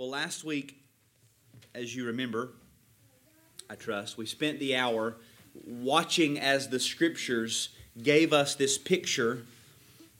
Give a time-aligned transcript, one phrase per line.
[0.00, 0.82] Well, last week,
[1.74, 2.52] as you remember,
[3.68, 5.16] I trust, we spent the hour
[5.66, 7.68] watching as the scriptures
[8.02, 9.44] gave us this picture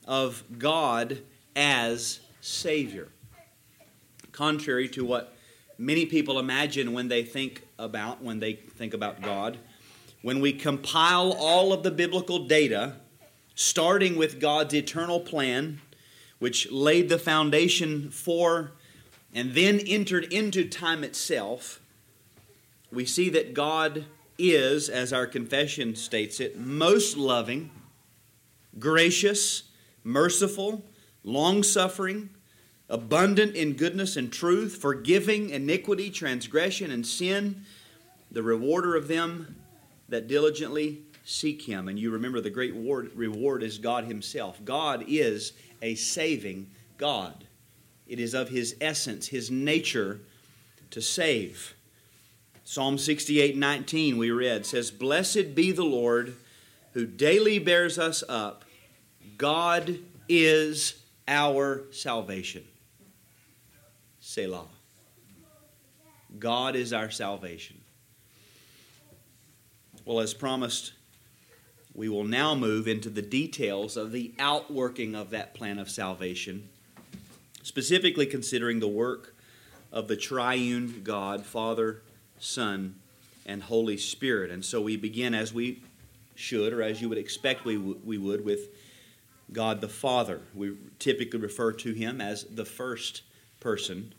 [0.05, 1.23] of God
[1.55, 3.07] as Savior.
[4.31, 5.35] Contrary to what
[5.79, 9.57] many people imagine when they think about when they think about God,
[10.21, 12.97] when we compile all of the biblical data,
[13.55, 15.81] starting with God's eternal plan,
[16.37, 18.73] which laid the foundation for
[19.33, 21.79] and then entered into time itself,
[22.91, 24.05] we see that God
[24.37, 27.71] is, as our confession states it, most loving,
[28.79, 29.63] gracious,
[30.03, 30.83] merciful,
[31.23, 32.29] long suffering,
[32.89, 37.63] abundant in goodness and truth, forgiving iniquity, transgression, and sin,
[38.31, 39.55] the rewarder of them
[40.09, 41.87] that diligently seek him.
[41.87, 44.59] And you remember the great reward is God Himself.
[44.65, 47.45] God is a saving God.
[48.11, 50.19] It is of His essence, His nature
[50.89, 51.75] to save.
[52.65, 56.35] Psalm 68 19, we read, says, Blessed be the Lord
[56.91, 58.65] who daily bears us up.
[59.37, 62.65] God is our salvation.
[64.19, 64.67] Selah.
[66.37, 67.79] God is our salvation.
[70.03, 70.91] Well, as promised,
[71.93, 76.67] we will now move into the details of the outworking of that plan of salvation,
[77.63, 79.35] specifically considering the work
[79.91, 82.01] of the triune God, Father,
[82.39, 82.95] Son,
[83.45, 84.51] and Holy Spirit.
[84.51, 85.81] And so we begin as we
[86.35, 88.69] should, or as you would expect we, w- we would, with
[89.51, 90.39] God the Father.
[90.55, 93.23] We typically refer to him as the first
[93.59, 94.13] person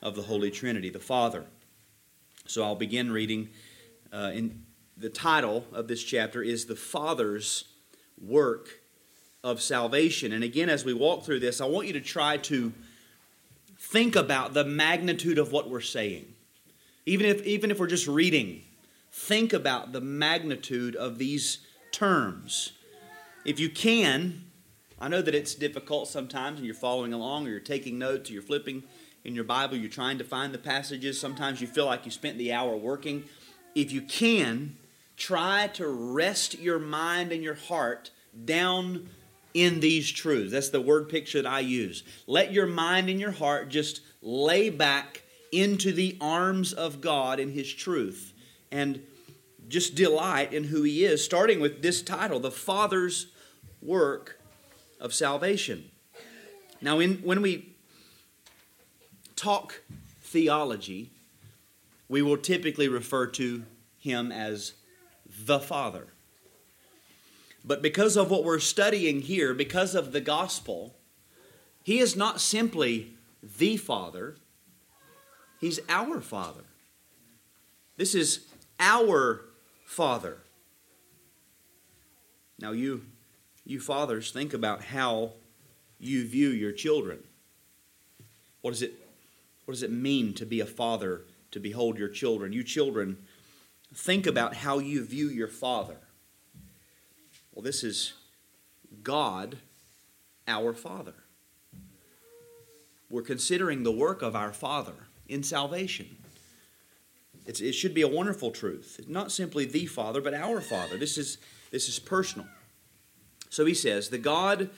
[0.00, 1.44] of the Holy Trinity, the Father.
[2.46, 3.50] So I'll begin reading
[4.12, 4.64] uh, in
[4.96, 7.64] the title of this chapter is The Father's
[8.20, 8.77] Work
[9.44, 10.32] of Salvation.
[10.32, 12.72] And again, as we walk through this, I want you to try to
[13.78, 16.34] think about the magnitude of what we're saying.
[17.06, 18.62] Even if, even if we're just reading,
[19.12, 21.58] think about the magnitude of these
[21.92, 22.72] terms.
[23.44, 24.44] If you can,
[25.00, 28.34] I know that it's difficult sometimes and you're following along or you're taking notes or
[28.34, 28.82] you're flipping
[29.24, 31.20] in your Bible, you're trying to find the passages.
[31.20, 33.24] Sometimes you feel like you spent the hour working.
[33.74, 34.76] If you can,
[35.16, 38.10] try to rest your mind and your heart
[38.44, 39.08] down
[39.54, 40.52] in these truths.
[40.52, 42.02] That's the word picture that I use.
[42.26, 45.22] Let your mind and your heart just lay back
[45.52, 48.32] into the arms of God in His truth
[48.70, 49.02] and
[49.68, 53.28] just delight in who He is, starting with this title, The Father's
[53.80, 54.40] Work
[55.00, 55.90] of Salvation.
[56.80, 57.74] Now, in, when we
[59.36, 59.82] talk
[60.20, 61.10] theology,
[62.08, 63.64] we will typically refer to
[63.98, 64.74] Him as
[65.26, 66.08] the Father.
[67.68, 70.96] But because of what we're studying here, because of the gospel,
[71.84, 73.12] He is not simply
[73.42, 74.36] the Father,
[75.60, 76.64] He's our Father.
[77.98, 78.46] This is
[78.80, 79.44] our
[79.84, 80.38] Father.
[82.58, 83.04] Now, you,
[83.66, 85.32] you fathers, think about how
[85.98, 87.18] you view your children.
[88.62, 88.94] What does it,
[89.66, 92.52] what does it mean to be a father, to behold your children?
[92.52, 93.18] You children,
[93.94, 95.98] think about how you view your Father.
[97.58, 98.12] Well, this is
[99.02, 99.58] God,
[100.46, 101.14] our Father.
[103.10, 104.92] We're considering the work of our Father
[105.26, 106.18] in salvation.
[107.46, 109.00] It's, it should be a wonderful truth.
[109.08, 110.96] Not simply the Father, but our Father.
[110.96, 111.38] This is,
[111.72, 112.46] this is personal.
[113.50, 114.70] So he says, The God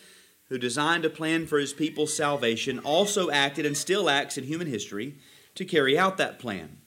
[0.48, 4.68] who designed a plan for his people's salvation also acted and still acts in human
[4.68, 5.18] history
[5.54, 6.78] to carry out that plan.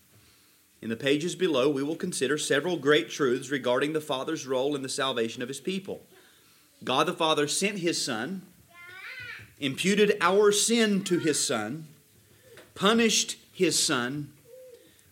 [0.84, 4.82] In the pages below, we will consider several great truths regarding the Father's role in
[4.82, 6.02] the salvation of his people.
[6.84, 8.42] God the Father sent his Son,
[9.62, 11.88] imputed our sin to his Son,
[12.76, 14.34] punished his Son,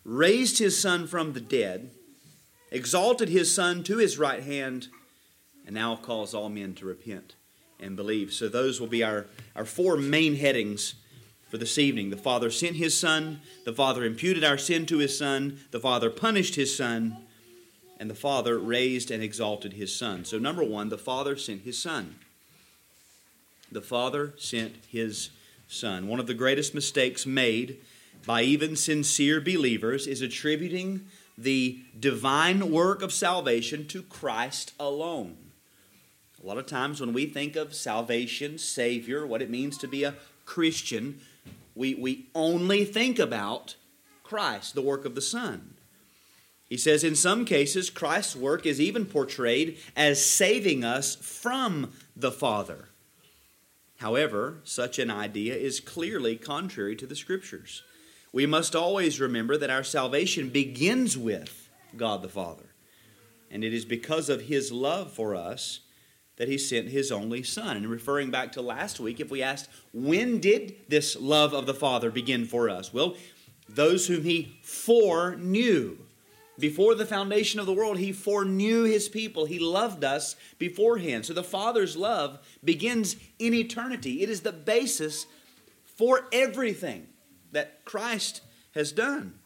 [0.04, 1.90] raised his Son from the dead,
[2.70, 4.88] exalted his Son to his right hand,
[5.64, 7.34] and now calls all men to repent
[7.80, 8.34] and believe.
[8.34, 9.24] So, those will be our,
[9.56, 10.96] our four main headings
[11.52, 12.08] for this evening.
[12.08, 16.08] The Father sent His Son, the Father imputed our sin to His Son, the Father
[16.08, 17.18] punished His Son,
[18.00, 20.24] and the Father raised and exalted His Son.
[20.24, 22.14] So, number one, the Father sent His Son.
[23.70, 25.28] The Father sent His
[25.68, 26.08] Son.
[26.08, 27.76] One of the greatest mistakes made
[28.24, 31.04] by even sincere believers is attributing
[31.36, 35.36] the divine work of salvation to Christ alone.
[36.42, 40.02] A lot of times when we think of salvation, Savior, what it means to be
[40.02, 40.14] a
[40.46, 41.20] Christian,
[41.74, 43.76] we, we only think about
[44.22, 45.74] Christ, the work of the Son.
[46.68, 52.32] He says in some cases, Christ's work is even portrayed as saving us from the
[52.32, 52.88] Father.
[53.98, 57.82] However, such an idea is clearly contrary to the Scriptures.
[58.32, 62.74] we must always remember that our salvation begins with God the Father.
[63.50, 65.80] And it is because of his love for us
[66.42, 67.76] that he sent his only son.
[67.76, 71.72] And referring back to last week, if we asked, when did this love of the
[71.72, 72.92] Father begin for us?
[72.92, 73.14] Well,
[73.68, 75.98] those whom he foreknew.
[76.58, 79.44] Before the foundation of the world, he foreknew his people.
[79.44, 81.26] He loved us beforehand.
[81.26, 84.24] So the Father's love begins in eternity.
[84.24, 85.26] It is the basis
[85.84, 87.06] for everything
[87.52, 88.40] that Christ
[88.74, 89.38] has done.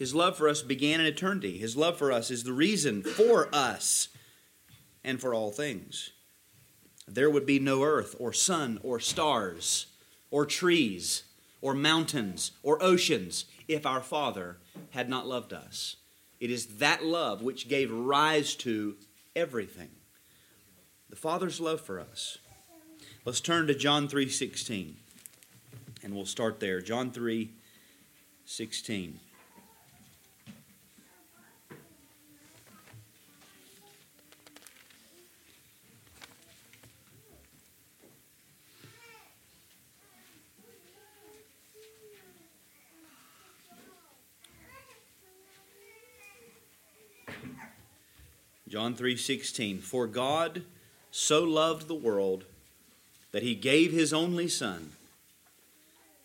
[0.00, 1.58] His love for us began in eternity.
[1.58, 4.08] His love for us is the reason for us
[5.04, 6.10] and for all things.
[7.06, 9.86] There would be no earth or sun or stars
[10.30, 11.24] or trees
[11.60, 14.58] or mountains or oceans if our Father
[14.90, 15.96] had not loved us.
[16.40, 18.96] It is that love which gave rise to
[19.36, 19.90] everything.
[21.08, 22.38] The Father's love for us.
[23.24, 24.96] Let's turn to John 3:16.
[26.02, 26.80] And we'll start there.
[26.80, 29.20] John 3:16.
[48.72, 50.62] John 3:16 For God
[51.10, 52.46] so loved the world
[53.30, 54.92] that he gave his only son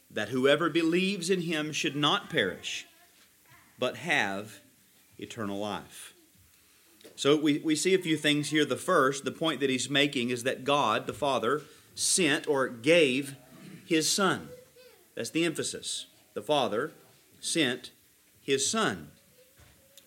[0.09, 2.85] that whoever believes in him should not perish
[3.77, 4.61] but have
[5.19, 6.13] eternal life.
[7.17, 8.63] So we, we see a few things here.
[8.63, 11.63] The first, the point that he's making is that God, the Father,
[11.95, 13.35] sent or gave
[13.85, 14.47] his Son.
[15.15, 16.05] That's the emphasis.
[16.33, 16.93] The Father
[17.41, 17.91] sent
[18.41, 19.11] his Son.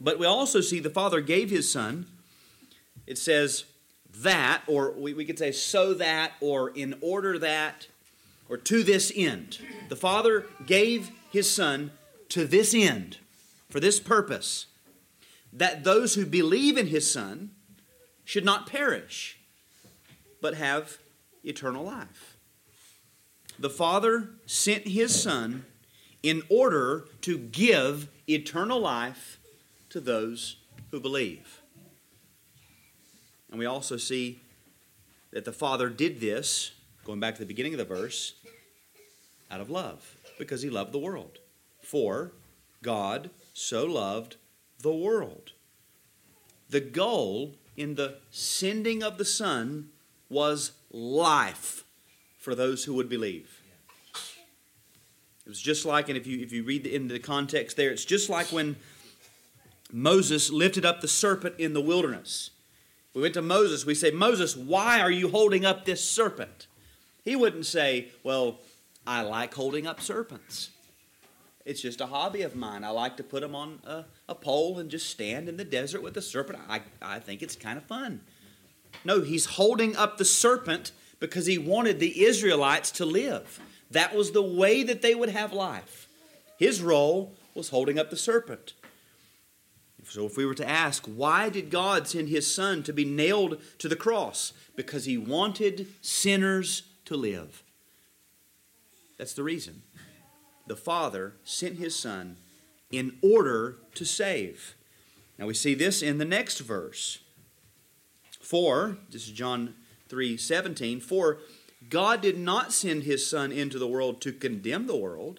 [0.01, 2.07] But we also see the Father gave his Son
[3.11, 3.65] it says
[4.19, 7.89] that, or we, we could say so that, or in order that,
[8.49, 9.59] or to this end.
[9.89, 11.91] The Father gave His Son
[12.29, 13.19] to this end,
[13.69, 14.67] for this purpose,
[15.53, 17.51] that those who believe in His Son
[18.25, 19.37] should not perish,
[20.41, 20.99] but have
[21.43, 22.37] eternal life.
[23.59, 25.65] The Father sent His Son
[26.23, 29.41] in order to give eternal life
[29.89, 30.59] to those
[30.93, 31.60] who believe.
[33.51, 34.41] And we also see
[35.33, 36.73] that the Father did this,
[37.05, 38.35] going back to the beginning of the verse,
[39.51, 41.39] out of love, because he loved the world.
[41.83, 42.33] For
[42.83, 44.37] God so loved
[44.81, 45.53] the world.
[46.69, 49.91] The goal in the sending of the Son
[50.29, 51.85] was life
[52.39, 53.61] for those who would believe.
[55.45, 58.05] It was just like, and if you if you read in the context there, it's
[58.05, 58.77] just like when
[59.93, 62.51] Moses lifted up the serpent in the wilderness.
[63.15, 66.69] We went to Moses, we say, Moses, why are you holding up this serpent?
[67.25, 68.61] He wouldn't say, Well,
[69.07, 70.71] I like holding up serpents.
[71.65, 72.85] It's just a hobby of mine.
[72.85, 76.03] I like to put them on a, a pole and just stand in the desert
[76.03, 76.59] with a serpent.
[76.69, 78.23] I, I think it's kind of fun.
[79.05, 83.61] No, he's holding up the serpent because he wanted the Israelites to live.
[83.91, 86.09] That was the way that they would have life.
[86.59, 88.73] His role was holding up the serpent.
[90.11, 93.63] So, if we were to ask, why did God send his son to be nailed
[93.79, 94.53] to the cross?
[94.75, 97.63] Because he wanted sinners to live.
[99.19, 99.83] That's the reason.
[100.67, 102.39] The Father sent his son
[102.91, 104.75] in order to save.
[105.39, 107.21] Now, we see this in the next verse.
[108.41, 109.77] For, this is John
[110.09, 111.39] 3 17, for
[111.89, 115.39] God did not send his son into the world to condemn the world,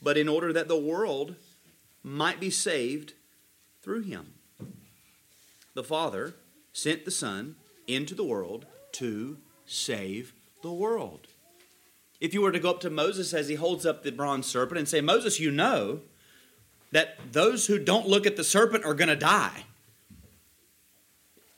[0.00, 1.34] but in order that the world
[2.02, 3.12] might be saved
[3.82, 4.34] through him.
[5.74, 6.34] The Father
[6.72, 7.56] sent the Son
[7.86, 10.32] into the world to save
[10.62, 11.26] the world.
[12.20, 14.78] If you were to go up to Moses as he holds up the bronze serpent
[14.78, 16.00] and say, Moses, you know
[16.92, 19.64] that those who don't look at the serpent are going to die.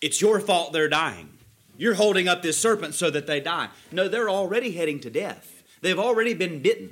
[0.00, 1.30] It's your fault they're dying.
[1.76, 3.68] You're holding up this serpent so that they die.
[3.90, 5.64] No, they're already heading to death.
[5.80, 6.90] They've already been bitten.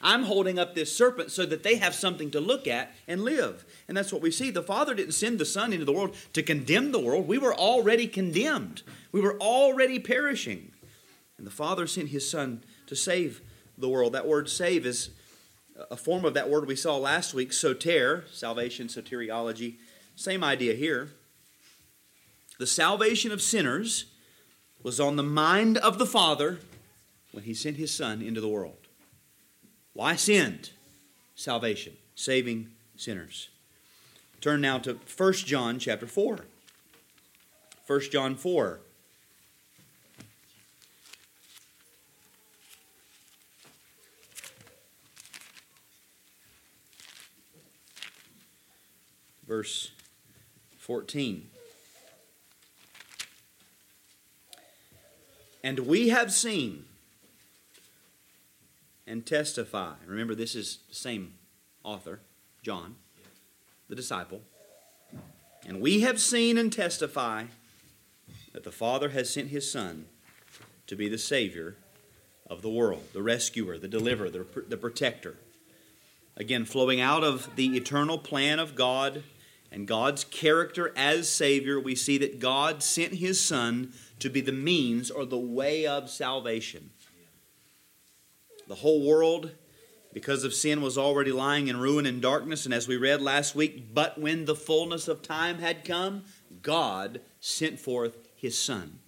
[0.00, 3.64] I'm holding up this serpent so that they have something to look at and live.
[3.88, 4.50] And that's what we see.
[4.50, 7.26] The Father didn't send the Son into the world to condemn the world.
[7.26, 10.72] We were already condemned, we were already perishing.
[11.38, 13.40] And the Father sent His Son to save
[13.78, 14.12] the world.
[14.12, 15.10] That word save is
[15.90, 19.76] a form of that word we saw last week, soter, salvation, soteriology.
[20.16, 21.10] Same idea here.
[22.58, 24.06] The salvation of sinners
[24.82, 26.58] was on the mind of the Father
[27.30, 28.88] when He sent His Son into the world.
[29.92, 30.70] Why send?
[31.36, 33.48] Salvation, saving sinners.
[34.40, 36.38] Turn now to 1 John chapter 4.
[37.86, 38.80] 1 John 4.
[49.46, 49.90] Verse
[50.78, 51.48] 14.
[55.64, 56.84] And we have seen
[59.04, 59.94] and testify.
[60.06, 61.34] Remember, this is the same
[61.82, 62.20] author,
[62.62, 62.96] John
[63.88, 64.42] the disciple.
[65.66, 67.44] And we have seen and testify
[68.52, 70.06] that the Father has sent his Son
[70.86, 71.76] to be the Savior
[72.48, 75.36] of the world, the rescuer, the deliverer, the, the protector.
[76.36, 79.22] Again, flowing out of the eternal plan of God
[79.70, 84.52] and God's character as Savior, we see that God sent his Son to be the
[84.52, 86.90] means or the way of salvation.
[88.66, 89.52] The whole world,
[90.18, 92.64] because of sin, was already lying in ruin and darkness.
[92.64, 96.24] And as we read last week, but when the fullness of time had come,
[96.60, 98.98] God sent forth his Son.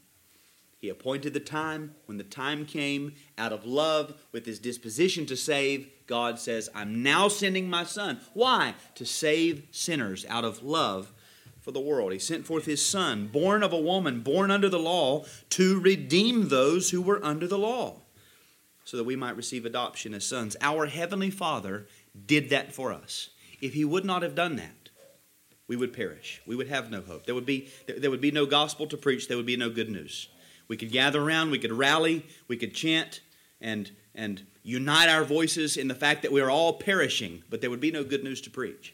[0.78, 1.96] He appointed the time.
[2.06, 7.02] When the time came, out of love, with his disposition to save, God says, I'm
[7.02, 8.20] now sending my Son.
[8.32, 8.74] Why?
[8.94, 11.12] To save sinners out of love
[11.60, 12.12] for the world.
[12.12, 16.50] He sent forth his Son, born of a woman, born under the law, to redeem
[16.50, 17.96] those who were under the law
[18.90, 20.56] so that we might receive adoption as sons.
[20.60, 21.86] Our Heavenly Father
[22.26, 23.30] did that for us.
[23.60, 24.90] If He would not have done that,
[25.68, 26.42] we would perish.
[26.44, 27.24] We would have no hope.
[27.24, 29.28] There would be, there would be no gospel to preach.
[29.28, 30.26] There would be no good news.
[30.66, 33.20] We could gather around, we could rally, we could chant
[33.60, 37.70] and, and unite our voices in the fact that we are all perishing, but there
[37.70, 38.92] would be no good news to preach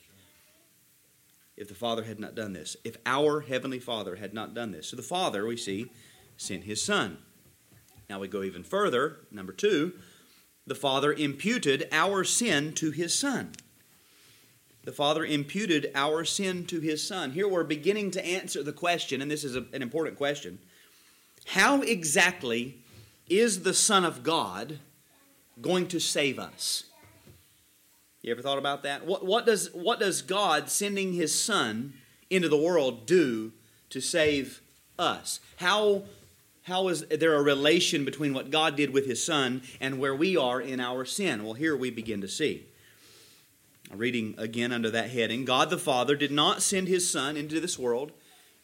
[1.56, 2.76] if the Father had not done this.
[2.84, 4.88] If our Heavenly Father had not done this.
[4.88, 5.90] So the Father, we see,
[6.36, 7.16] sent His Son.
[8.08, 9.18] Now we go even further.
[9.30, 9.94] Number two,
[10.66, 13.52] the Father imputed our sin to His Son.
[14.84, 17.32] The Father imputed our sin to His Son.
[17.32, 20.58] Here we're beginning to answer the question, and this is a, an important question
[21.46, 22.78] how exactly
[23.28, 24.80] is the Son of God
[25.60, 26.84] going to save us?
[28.20, 29.06] You ever thought about that?
[29.06, 31.94] What, what, does, what does God sending His Son
[32.28, 33.52] into the world do
[33.90, 34.60] to save
[34.98, 35.38] us?
[35.58, 36.02] How
[36.66, 40.36] how is there a relation between what God did with his son and where we
[40.36, 41.44] are in our sin?
[41.44, 42.66] Well, here we begin to see.
[43.92, 47.78] Reading again under that heading God the Father did not send his son into this
[47.78, 48.10] world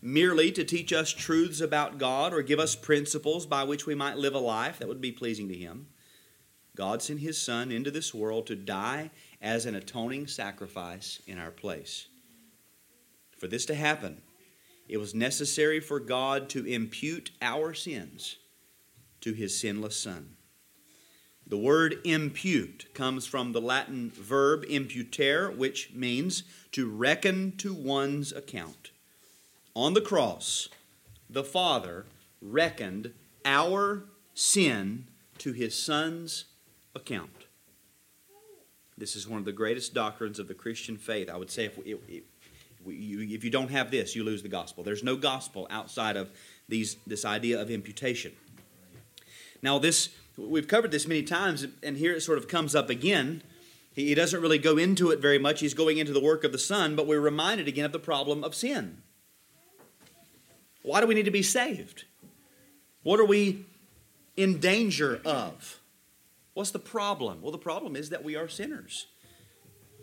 [0.01, 4.17] merely to teach us truths about God or give us principles by which we might
[4.17, 5.87] live a life that would be pleasing to him.
[6.75, 11.53] God sent his son into this world to die as an atoning sacrifice in our
[11.53, 12.09] place.
[13.39, 14.23] For this to happen,
[14.89, 18.37] it was necessary for God to impute our sins
[19.21, 20.37] to his sinless Son.
[21.47, 28.33] The word impute comes from the Latin verb imputare, which means to reckon to one's
[28.33, 28.91] account.
[29.75, 30.69] On the cross,
[31.29, 32.07] the Father
[32.41, 33.13] reckoned
[33.45, 35.09] our sin
[35.39, 36.45] to his Son's
[36.95, 37.47] account.
[38.97, 41.29] This is one of the greatest doctrines of the Christian faith.
[41.29, 42.23] I would say if, if,
[42.87, 44.85] if you don't have this, you lose the gospel.
[44.85, 46.31] There's no gospel outside of
[46.69, 48.33] these, this idea of imputation.
[49.63, 53.43] Now, this we've covered this many times, and here it sort of comes up again.
[53.93, 55.61] He, he doesn't really go into it very much.
[55.61, 58.43] He's going into the work of the Son, but we're reminded again of the problem
[58.43, 59.03] of sin.
[60.83, 62.05] Why do we need to be saved?
[63.03, 63.67] What are we
[64.37, 65.81] in danger of?
[66.55, 67.41] What's the problem?
[67.41, 69.07] Well, the problem is that we are sinners.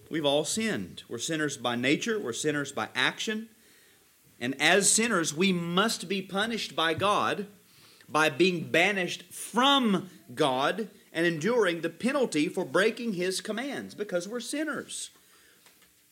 [0.09, 1.03] We've all sinned.
[1.07, 3.49] We're sinners by nature, we're sinners by action.
[4.41, 7.47] And as sinners, we must be punished by God
[8.07, 14.39] by being banished from God and enduring the penalty for breaking His commands because we're
[14.39, 15.11] sinners.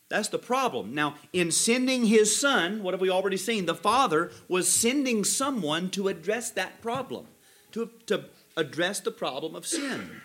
[0.10, 0.94] That's the problem.
[0.94, 3.66] Now, in sending His Son, what have we already seen?
[3.66, 7.27] The Father was sending someone to address that problem,
[7.72, 8.25] to, to
[8.56, 10.22] address the problem of sin.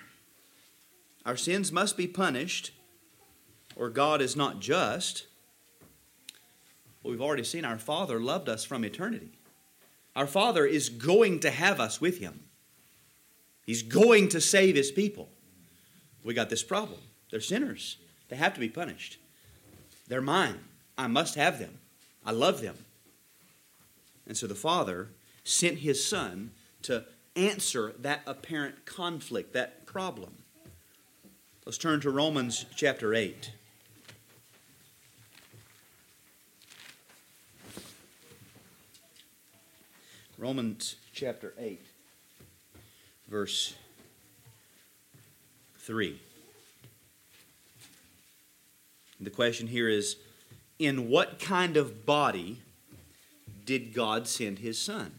[1.25, 2.73] Our sins must be punished
[3.76, 5.26] or God is not just,
[7.02, 9.31] well, we've already seen our Father loved us from eternity.
[10.14, 12.41] Our Father is going to have us with Him,
[13.64, 15.29] He's going to save His people.
[16.25, 17.00] We got this problem.
[17.31, 17.97] They're sinners,
[18.29, 19.19] they have to be punished.
[20.09, 20.59] They're mine.
[20.99, 21.79] I must have them.
[22.25, 22.76] I love them.
[24.26, 25.09] And so the Father
[25.43, 26.50] sent His Son
[26.83, 30.35] to answer that apparent conflict, that problem.
[31.64, 33.52] Let's turn to Romans chapter 8.
[40.43, 41.81] Romans chapter 8,
[43.29, 43.77] verse
[45.79, 46.21] 3.
[49.21, 50.17] The question here is
[50.81, 52.61] In what kind of body
[53.65, 55.13] did God send his Son?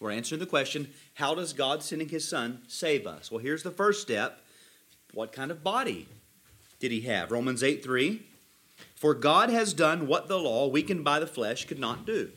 [0.00, 3.30] We're answering the question How does God sending his Son save us?
[3.30, 4.40] Well, here's the first step
[5.14, 6.08] What kind of body
[6.80, 7.30] did he have?
[7.30, 8.26] Romans 8 3.
[8.96, 12.32] For God has done what the law, weakened by the flesh, could not do.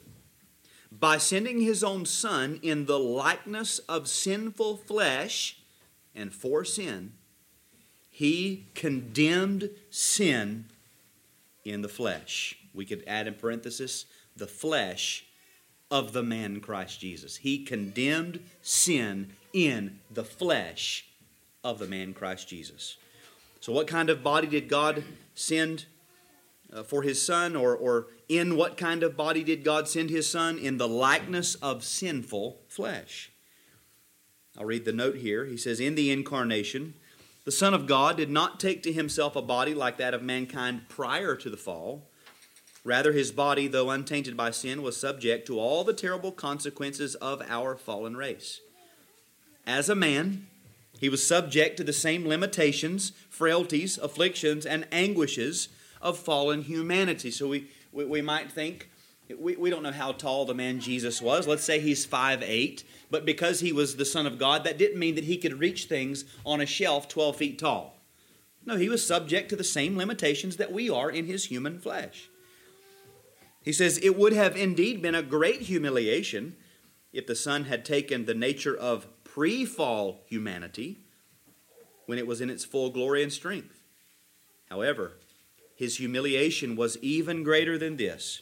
[0.99, 5.59] By sending his own Son in the likeness of sinful flesh
[6.13, 7.13] and for sin,
[8.09, 10.65] he condemned sin
[11.65, 12.57] in the flesh.
[12.73, 14.05] We could add in parenthesis,
[14.37, 15.25] the flesh
[15.91, 17.37] of the man Christ Jesus.
[17.37, 21.05] He condemned sin in the flesh
[21.63, 22.97] of the man Christ Jesus.
[23.59, 25.85] So, what kind of body did God send
[26.75, 30.29] Uh, for his son, or, or in what kind of body did God send his
[30.29, 30.57] son?
[30.57, 33.31] In the likeness of sinful flesh.
[34.57, 35.45] I'll read the note here.
[35.45, 36.95] He says, In the incarnation,
[37.45, 40.89] the Son of God did not take to himself a body like that of mankind
[40.89, 42.09] prior to the fall.
[42.83, 47.41] Rather, his body, though untainted by sin, was subject to all the terrible consequences of
[47.47, 48.59] our fallen race.
[49.65, 50.47] As a man,
[50.99, 55.69] he was subject to the same limitations, frailties, afflictions, and anguishes
[56.05, 57.31] of fallen humanity.
[57.31, 58.89] So we, we, we might think,
[59.37, 61.47] we, we don't know how tall the man Jesus was.
[61.47, 65.15] Let's say he's 5'8, but because he was the Son of God, that didn't mean
[65.15, 67.97] that he could reach things on a shelf 12 feet tall.
[68.67, 72.29] No, he was subject to the same limitations that we are in his human flesh.
[73.63, 76.55] He says, It would have indeed been a great humiliation
[77.11, 80.99] if the Son had taken the nature of pre fall humanity
[82.05, 83.81] when it was in its full glory and strength.
[84.69, 85.13] However,
[85.75, 88.41] his humiliation was even greater than this,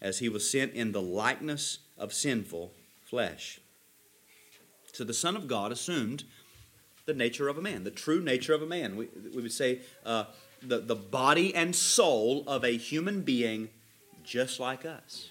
[0.00, 2.72] as he was sent in the likeness of sinful
[3.04, 3.60] flesh.
[4.92, 6.24] So the Son of God assumed
[7.06, 8.96] the nature of a man, the true nature of a man.
[8.96, 10.24] We, we would say uh,
[10.62, 13.70] the, the body and soul of a human being
[14.22, 15.30] just like us.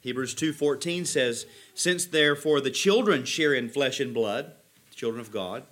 [0.00, 4.52] Hebrews 2:14 says, "Since therefore the children share in flesh and blood,
[4.90, 5.64] the children of God,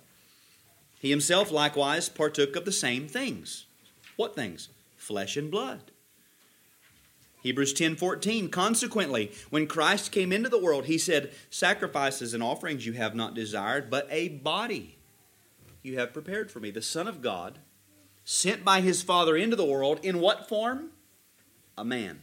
[0.99, 3.65] he himself likewise partook of the same things."
[4.15, 4.69] What things?
[4.97, 5.91] Flesh and blood.
[7.43, 12.93] Hebrews 10:14 Consequently, when Christ came into the world, he said, "Sacrifices and offerings you
[12.93, 14.97] have not desired, but a body
[15.83, 17.59] you have prepared for me." The Son of God,
[18.23, 20.91] sent by his Father into the world in what form?
[21.77, 22.21] A man.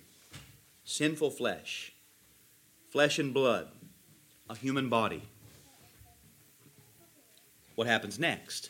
[0.85, 1.92] Sinful flesh
[2.92, 3.68] flesh and blood,
[4.50, 5.22] a human body.
[7.74, 8.68] What happens next?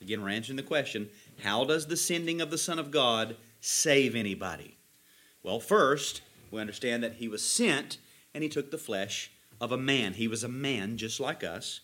[0.00, 1.08] Again, we're answering the question
[1.42, 4.76] how does the sending of the Son of God save anybody?
[5.42, 7.98] Well, first, we understand that he was sent
[8.32, 10.14] and he took the flesh of a man.
[10.14, 11.80] He was a man just like us.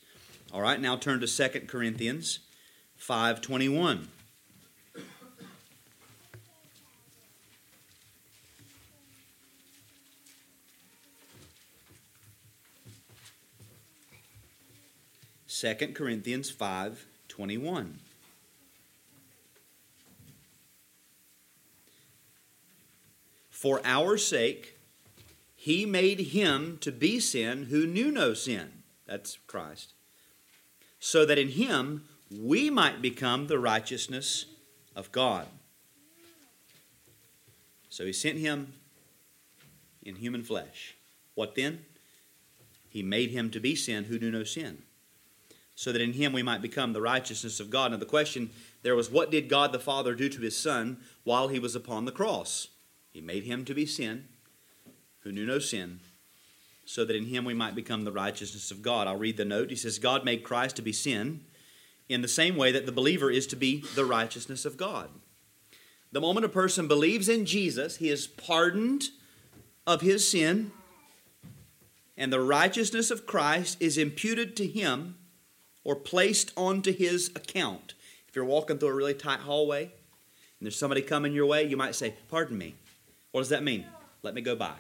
[0.53, 2.41] All right, now turn to 2 Corinthians
[2.99, 4.09] 5:21.
[15.47, 17.99] Second Corinthians 5 21.
[23.61, 24.79] For our sake,
[25.55, 28.71] he made him to be sin who knew no sin.
[29.05, 29.93] That's Christ.
[30.99, 34.47] So that in him we might become the righteousness
[34.97, 35.47] of God.
[37.91, 38.73] So he sent him
[40.03, 40.97] in human flesh.
[41.35, 41.85] What then?
[42.89, 44.79] He made him to be sin who knew no sin
[45.75, 47.91] so that in him we might become the righteousness of God.
[47.91, 48.49] Now, the question
[48.83, 52.07] there was, what did God the Father do to his Son while he was upon
[52.07, 52.69] the cross?
[53.13, 54.29] He made him to be sin,
[55.21, 56.01] who knew no sin,
[56.85, 59.07] so that in him we might become the righteousness of God.
[59.07, 59.71] I'll read the note.
[59.71, 61.45] He says, God made Christ to be sin
[62.09, 65.11] in the same way that the believer is to be the righteousness of God.
[66.13, 69.11] The moment a person believes in Jesus, he is pardoned
[69.87, 70.73] of his sin,
[72.17, 75.17] and the righteousness of Christ is imputed to him
[75.85, 77.95] or placed onto his account.
[78.29, 81.77] If you're walking through a really tight hallway and there's somebody coming your way, you
[81.77, 82.75] might say, Pardon me.
[83.33, 83.87] What does that mean?
[84.23, 84.75] Let me go by.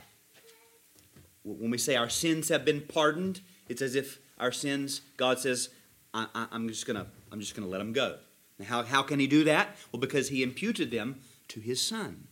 [1.42, 5.70] When we say our sins have been pardoned, it's as if our sins, God says,
[6.12, 8.18] I, am just gonna, I'm just gonna let them go.
[8.58, 9.76] Now, how, how can He do that?
[9.92, 12.28] Well, because He imputed them to His Son.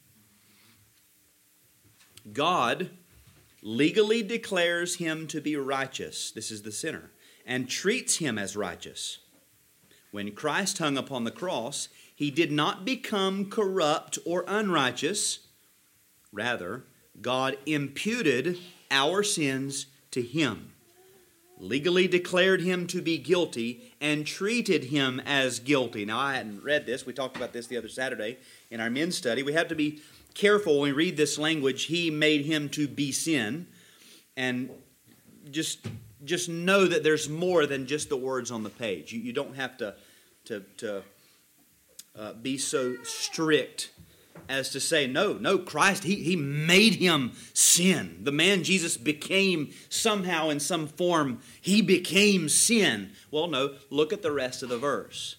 [2.33, 2.90] God
[3.62, 6.31] legally declares him to be righteous.
[6.31, 7.11] This is the sinner
[7.46, 9.18] and treats him as righteous.
[10.11, 15.40] When Christ hung upon the cross, he did not become corrupt or unrighteous.
[16.33, 16.85] Rather,
[17.21, 18.59] God imputed
[18.91, 20.73] our sins to him,
[21.59, 26.05] legally declared him to be guilty, and treated him as guilty.
[26.05, 27.07] Now, I hadn't read this.
[27.07, 28.38] We talked about this the other Saturday
[28.71, 29.43] in our men's study.
[29.43, 30.01] We have to be
[30.35, 31.85] careful when we read this language.
[31.85, 33.67] He made him to be sin.
[34.37, 34.71] And
[35.51, 35.87] just
[36.25, 39.12] just know that there's more than just the words on the page.
[39.12, 39.95] You, you don't have to,
[40.47, 41.03] to, to
[42.19, 43.91] uh, be so strict
[44.49, 48.21] as to say, no, no, Christ, he, he made him sin.
[48.23, 53.13] The man Jesus became somehow in some form, he became sin.
[53.31, 55.37] Well, no, look at the rest of the verse.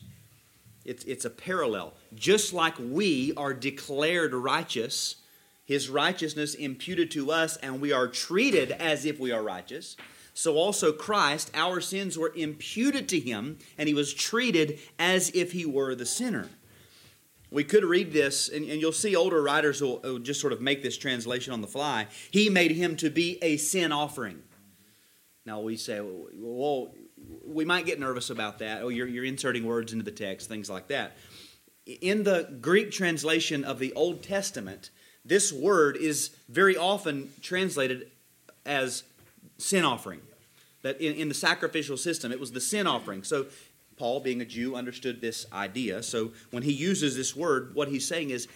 [0.86, 1.94] It's, it's a parallel.
[2.14, 5.16] Just like we are declared righteous,
[5.66, 9.96] his righteousness imputed to us, and we are treated as if we are righteous,
[10.34, 15.52] so also Christ, our sins were imputed to him, and he was treated as if
[15.52, 16.48] he were the sinner.
[17.52, 20.62] We could read this, and, and you'll see older writers will, will just sort of
[20.62, 22.08] make this translation on the fly.
[22.30, 24.44] He made him to be a sin offering.
[25.46, 26.94] Now we say, well,
[27.46, 28.84] we might get nervous about that.
[28.84, 31.18] Oh, you're, you're inserting words into the text, things like that.
[31.86, 34.92] In the Greek translation of the Old Testament,
[35.26, 38.12] this word is very often translated
[38.66, 39.04] as
[39.58, 40.22] sin offering.
[40.82, 43.24] That in, in the sacrificial system, it was the sin offering.
[43.24, 43.48] So
[44.00, 46.02] Paul, being a Jew, understood this idea.
[46.02, 48.48] So when he uses this word, what he's saying is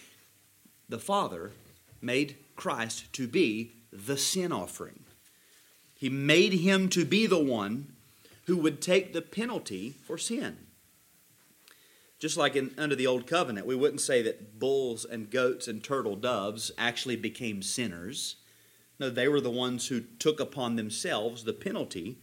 [0.88, 1.52] the Father
[2.00, 5.04] made Christ to be the sin offering.
[5.94, 7.92] He made him to be the one
[8.46, 10.56] who would take the penalty for sin.
[12.18, 15.84] Just like in, under the Old Covenant, we wouldn't say that bulls and goats and
[15.84, 18.36] turtle doves actually became sinners.
[18.98, 22.18] No, they were the ones who took upon themselves the penalty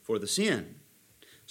[0.00, 0.76] for the sin.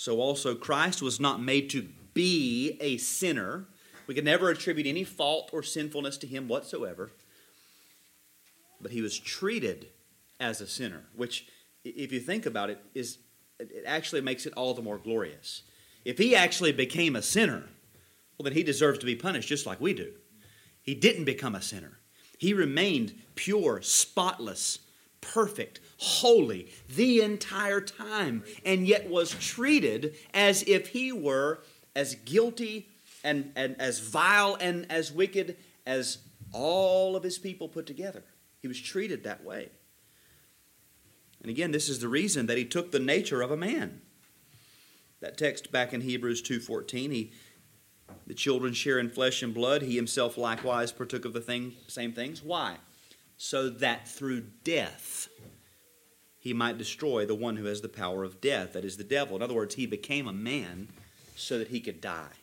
[0.02, 3.66] So also Christ was not made to be a sinner.
[4.08, 7.12] We can never attribute any fault or sinfulness to him whatsoever.
[8.82, 9.90] But he was treated
[10.40, 11.46] as a sinner, which,
[11.86, 13.20] if you think about it, is
[13.60, 15.62] it actually makes it all the more glorious.
[16.04, 17.66] If he actually became a sinner,
[18.40, 20.14] well, then he deserves to be punished just like we do.
[20.82, 22.00] He didn't become a sinner.
[22.40, 24.80] He remained pure, spotless,
[25.22, 31.64] perfect, holy the entire time, and yet was treated as if he were
[31.96, 32.90] as guilty
[33.24, 36.18] and, and as vile and as wicked as
[36.54, 38.24] all of his people put together.
[38.62, 39.70] He was treated that way.
[41.42, 44.02] And again, this is the reason that he took the nature of a man.
[45.22, 47.32] That text back in Hebrews 2:14, he
[48.28, 52.12] the children share in flesh and blood, he himself likewise partook of the thing, same
[52.12, 52.44] things.
[52.44, 52.78] Why?
[53.38, 55.30] So that through death
[56.42, 59.36] he might destroy the one who has the power of death, that is the devil.
[59.36, 60.88] In other words, he became a man
[61.36, 62.34] so that he could die.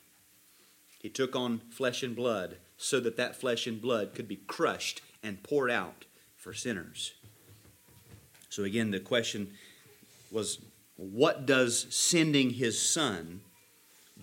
[1.02, 5.02] He took on flesh and blood so that that flesh and blood could be crushed
[5.20, 6.04] and poured out
[6.36, 7.12] for sinners.
[8.48, 9.54] So again, the question
[10.30, 10.60] was
[10.94, 13.40] what does sending his son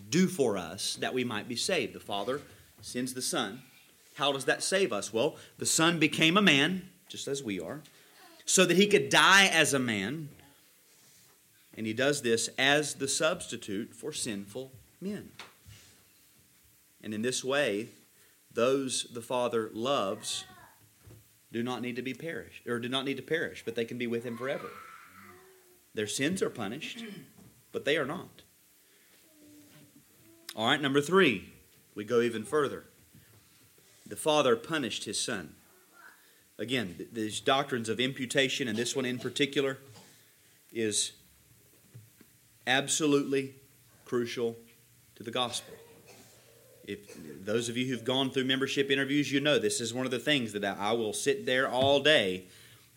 [0.10, 1.92] do for us that we might be saved?
[1.92, 2.40] The Father
[2.82, 3.62] sends the Son.
[4.14, 5.12] How does that save us?
[5.12, 7.82] Well, the Son became a man, just as we are
[8.46, 10.30] so that he could die as a man.
[11.78, 15.32] And he does this as the substitute for sinful men.
[17.04, 17.90] And in this way,
[18.52, 20.46] those the Father loves
[21.52, 23.98] do not need to be perished, or do not need to perish, but they can
[23.98, 24.70] be with him forever.
[25.94, 27.04] Their sins are punished,
[27.72, 28.42] but they are not.
[30.56, 31.54] All right, number three,
[31.94, 32.84] we go even further.
[34.06, 35.56] The Father punished his Son.
[36.58, 39.78] Again, these doctrines of imputation, and this one in particular,
[40.72, 41.12] is
[42.66, 43.56] absolutely
[44.06, 44.56] crucial
[45.16, 45.74] to the gospel.
[46.86, 47.00] If
[47.44, 50.20] those of you who've gone through membership interviews, you know this is one of the
[50.20, 52.46] things that I will sit there all day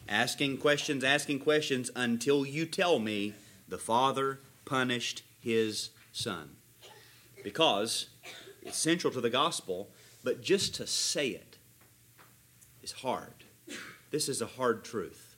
[0.08, 3.34] asking questions, asking questions until you tell me
[3.68, 6.50] the Father punished his Son.
[7.42, 8.06] Because
[8.62, 9.88] it's central to the gospel,
[10.24, 11.56] but just to say it
[12.82, 13.37] is hard.
[14.10, 15.36] This is a hard truth.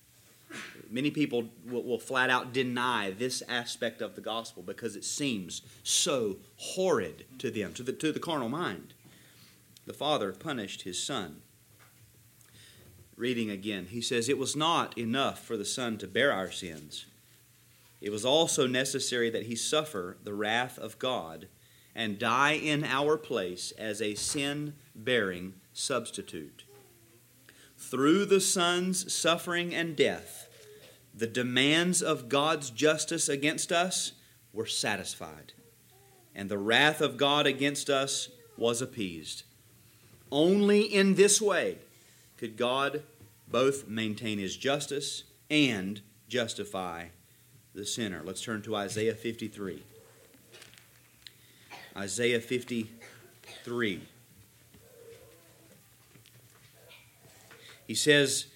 [0.91, 5.63] Many people will, will, flat out deny this aspect of the gospel because it seems
[5.85, 8.95] so horrid to them, to the, to the carnal mind.
[9.87, 11.43] The Father punished his Son.
[13.17, 17.07] Reading again, he says, It was not enough for the Son to bear our sins.
[18.01, 21.49] It was also necessary that he suffer the wrath of God
[21.95, 26.65] and die in our place as a sin bearing substitute.
[27.81, 30.49] Through the Son's suffering and death,
[31.15, 34.13] the demands of God's justice against us
[34.53, 35.55] were satisfied,
[36.35, 39.45] and the wrath of God against us was appeased.
[40.31, 41.79] Only in this way
[42.37, 43.03] could God
[43.49, 47.07] both maintain his justice and justify
[47.75, 48.21] the sinner.
[48.23, 49.83] Let's turn to Isaiah 53.
[51.97, 54.01] Isaiah 53.
[57.91, 58.47] He says,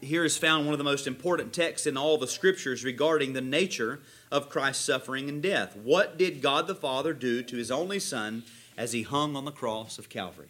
[0.00, 3.40] here is found one of the most important texts in all the scriptures regarding the
[3.40, 4.00] nature
[4.32, 5.76] of Christ's suffering and death.
[5.76, 8.42] What did God the Father do to his only Son
[8.76, 10.48] as he hung on the cross of Calvary?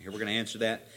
[0.00, 0.88] Here we're going to answer that.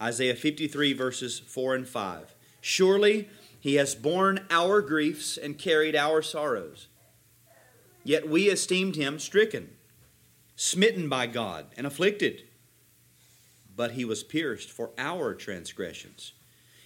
[0.00, 2.32] Isaiah 53, verses 4 and 5.
[2.60, 3.28] Surely
[3.58, 6.86] he has borne our griefs and carried our sorrows.
[8.04, 9.70] Yet we esteemed him stricken,
[10.54, 12.44] smitten by God, and afflicted.
[13.76, 16.32] But he was pierced for our transgressions,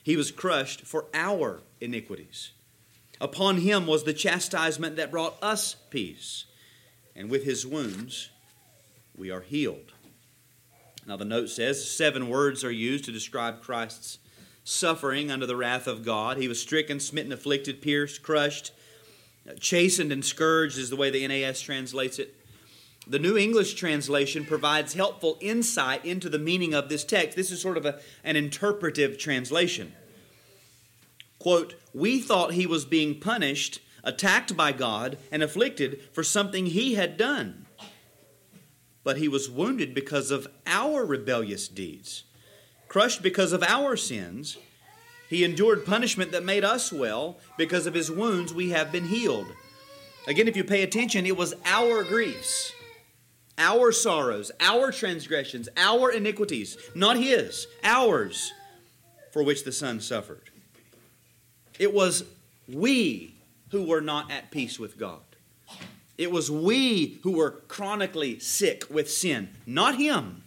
[0.03, 2.53] he was crushed for our iniquities.
[3.21, 6.45] Upon him was the chastisement that brought us peace,
[7.17, 8.31] and with his wounds
[9.17, 9.93] we are healed.
[11.07, 14.19] Now, the note says seven words are used to describe Christ's
[14.63, 16.37] suffering under the wrath of God.
[16.37, 18.73] He was stricken, smitten, afflicted, pierced, crushed,
[19.59, 22.35] chastened, and scourged, is the way the NAS translates it.
[23.09, 27.37] The New English translation provides helpful insight into the meaning of this text.
[27.37, 29.95] This is sort of a, an interpretive translation.
[31.39, 36.95] Quote, We thought he was being punished, attacked by God, and afflicted for something he
[36.95, 37.67] had done
[39.09, 42.25] but he was wounded because of our rebellious deeds,
[42.89, 44.59] crushed because of our sins.
[45.31, 47.39] He endured punishment that made us well.
[47.57, 49.47] Because of his wounds, we have been healed.
[50.27, 52.75] Again, if you pay attention, it was our griefs,
[53.59, 58.53] our sorrows, our transgressions, our iniquities, not his, ours,
[59.33, 60.51] for which the Son suffered.
[61.79, 62.25] It was
[62.69, 63.35] we
[63.71, 65.21] who were not at peace with God.
[66.17, 70.43] It was we who were chronically sick with sin, not him.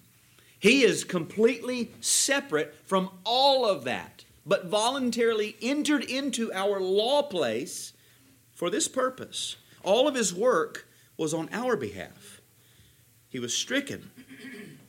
[0.59, 7.93] He is completely separate from all of that, but voluntarily entered into our law place
[8.53, 9.55] for this purpose.
[9.83, 12.40] All of his work was on our behalf.
[13.31, 14.11] He was stricken,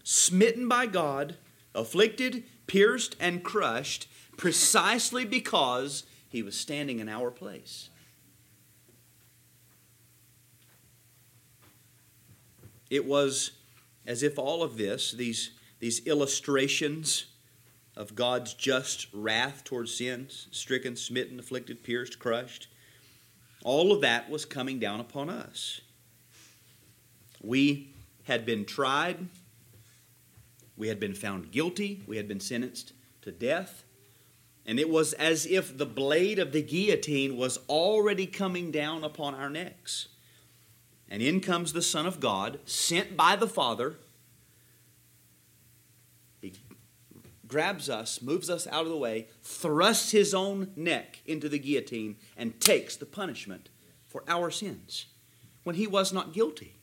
[0.02, 1.36] smitten by God,
[1.76, 7.88] afflicted, pierced, and crushed precisely because he was standing in our place.
[12.90, 13.52] It was
[14.06, 17.26] as if all of this, these, these illustrations
[17.96, 22.66] of God's just wrath towards sins, stricken, smitten, afflicted, pierced, crushed,
[23.62, 25.80] all of that was coming down upon us.
[27.40, 27.91] We
[28.24, 29.28] had been tried,
[30.76, 33.84] we had been found guilty, we had been sentenced to death,
[34.64, 39.34] and it was as if the blade of the guillotine was already coming down upon
[39.34, 40.08] our necks.
[41.08, 43.96] And in comes the Son of God, sent by the Father.
[46.40, 46.54] He
[47.46, 52.16] grabs us, moves us out of the way, thrusts his own neck into the guillotine,
[52.36, 53.68] and takes the punishment
[54.06, 55.06] for our sins
[55.64, 56.76] when he was not guilty.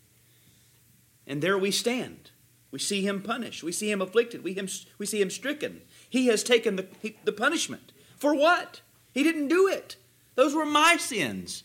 [1.30, 2.32] And there we stand.
[2.72, 3.64] We see him punished.
[3.64, 4.44] We see him afflicted.
[4.44, 5.82] We, him, we see him stricken.
[6.10, 7.92] He has taken the, he, the punishment.
[8.18, 8.82] For what?
[9.14, 9.96] He didn't do it.
[10.34, 11.64] Those were my sins.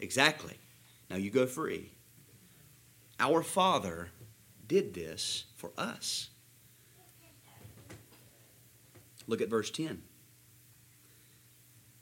[0.00, 0.58] Exactly.
[1.08, 1.92] Now you go free.
[3.20, 4.10] Our Father
[4.66, 6.30] did this for us.
[9.28, 10.02] Look at verse 10.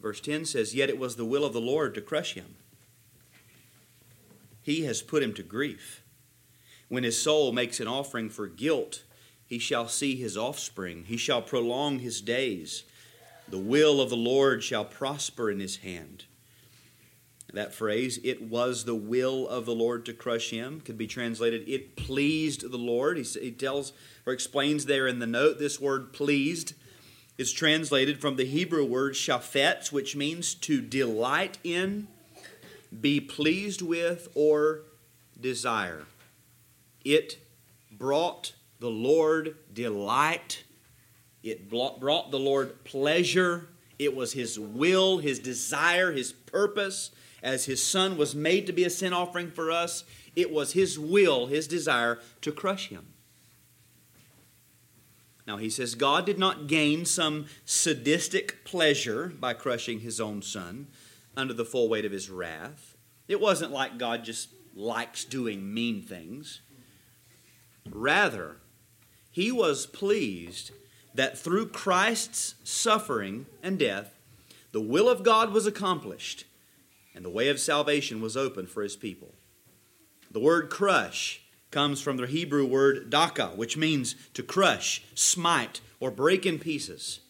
[0.01, 2.57] Verse 10 says, Yet it was the will of the Lord to crush him.
[4.61, 6.04] He has put him to grief.
[6.95, 9.03] When his soul makes an offering for guilt,
[9.45, 11.07] he shall see his offspring.
[11.09, 12.85] He shall prolong his days.
[13.49, 16.27] The will of the Lord shall prosper in his hand.
[17.53, 21.69] That phrase, it was the will of the Lord to crush him, could be translated,
[21.69, 23.19] it pleased the Lord.
[23.19, 23.93] He, tells
[24.25, 26.75] or explains there in the note this word pleased
[27.37, 32.07] is translated from the Hebrew word shafetz, which means to delight in,
[33.01, 34.83] be pleased with, or
[35.41, 36.07] desire.
[37.05, 37.38] It
[37.90, 40.64] brought the Lord delight,
[41.43, 43.69] it brought the Lord pleasure.
[43.97, 47.11] It was His will, His desire, His purpose
[47.45, 50.03] as his son was made to be a sin offering for us,
[50.35, 53.09] it was his will, his desire to crush him.
[55.47, 60.88] Now he says God did not gain some sadistic pleasure by crushing his own son
[61.37, 62.97] under the full weight of his wrath.
[63.29, 66.62] It wasn't like God just likes doing mean things.
[67.90, 68.57] Rather,
[69.31, 70.70] he was pleased
[71.14, 74.18] that through Christ's suffering and death,
[74.73, 76.44] the will of God was accomplished
[77.14, 79.35] and the way of salvation was open for his people.
[80.31, 86.11] The word crush comes from the Hebrew word daka, which means to crush, smite, or
[86.11, 87.20] break in pieces.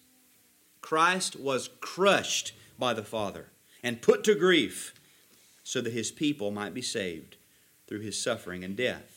[0.81, 3.47] Christ was crushed by the Father
[3.83, 4.95] and put to grief
[5.63, 7.37] so that his people might be saved
[7.87, 9.14] through his suffering and death.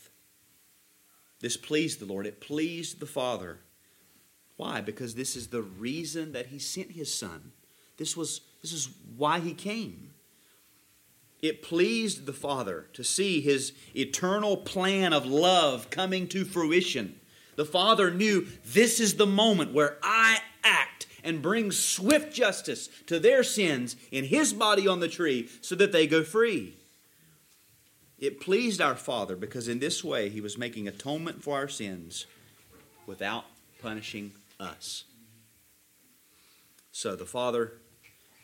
[1.39, 2.25] This pleased the Lord.
[2.25, 3.59] It pleased the Father.
[4.55, 4.81] Why?
[4.81, 7.51] Because this is the reason that he sent his Son.
[7.97, 10.11] This was this is why he came.
[11.41, 17.19] It pleased the Father to see his eternal plan of love coming to fruition.
[17.55, 23.19] The Father knew this is the moment where I act and bring swift justice to
[23.19, 26.77] their sins in his body on the tree so that they go free.
[28.19, 32.25] It pleased our Father because in this way he was making atonement for our sins
[33.05, 33.45] without
[33.81, 35.03] punishing us.
[36.91, 37.73] So the Father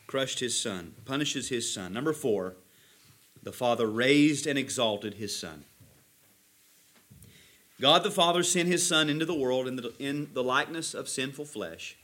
[0.05, 1.91] crushed his Son, punishes his Son.
[1.91, 2.53] Number four,
[3.41, 5.65] the Father raised and exalted his Son.
[7.81, 11.09] God the Father sent his Son into the world in the, in the likeness of
[11.09, 11.97] sinful flesh.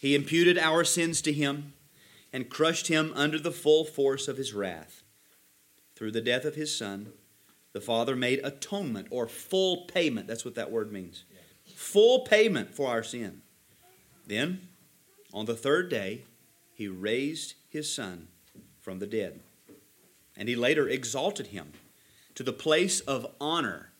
[0.00, 1.72] He imputed our sins to him
[2.32, 4.99] and crushed him under the full force of his wrath.
[6.00, 7.12] Through the death of his Son,
[7.74, 10.26] the Father made atonement or full payment.
[10.26, 11.24] That's what that word means.
[11.76, 13.42] Full payment for our sin.
[14.26, 14.68] Then,
[15.30, 16.22] on the third day,
[16.72, 18.28] he raised his Son
[18.80, 19.40] from the dead
[20.38, 21.72] and he later exalted him
[22.34, 23.90] to the place of honor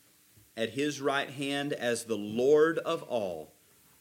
[0.56, 3.52] at his right hand as the Lord of all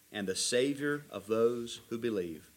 [0.09, 2.49] and the Savior of those who believe.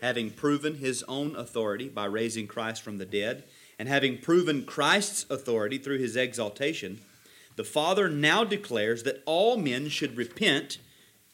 [0.00, 3.44] Having proven his own authority by raising Christ from the dead,
[3.78, 7.00] and having proven Christ's authority through his exaltation,
[7.56, 10.78] the Father now declares that all men should repent,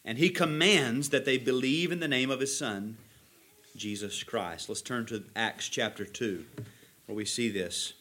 [0.04, 2.96] and he commands that they believe in the name of his Son,
[3.76, 4.68] Jesus Christ.
[4.68, 6.44] Let's turn to Acts chapter 2
[7.08, 7.94] where we see this.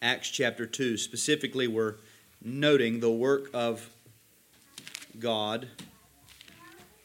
[0.00, 1.96] Acts chapter 2, specifically, we're
[2.42, 3.90] noting the work of
[5.18, 5.68] God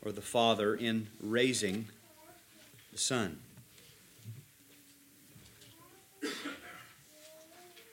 [0.01, 1.89] or the Father in raising
[2.93, 3.39] the Son.